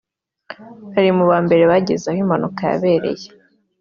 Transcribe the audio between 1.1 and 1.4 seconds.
mu ba